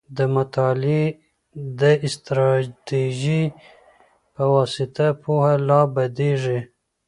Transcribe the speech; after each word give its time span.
د 0.17 0.19
مطالعې 0.35 1.05
د 1.79 1.81
استراتيژۍ 2.07 3.43
په 4.33 4.43
واسطه 4.55 5.07
پوهه 5.21 5.53
لا 5.67 5.81
بدیږي. 5.95 6.59